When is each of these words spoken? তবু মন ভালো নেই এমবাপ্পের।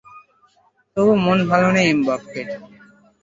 তবু 0.97 1.11
মন 1.25 1.37
ভালো 1.49 1.67
নেই 1.75 1.87
এমবাপ্পের। 1.93 2.47